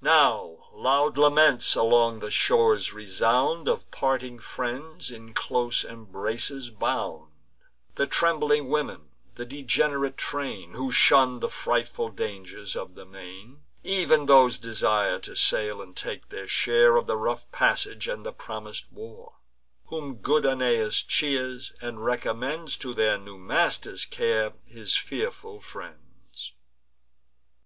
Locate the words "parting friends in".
3.90-5.34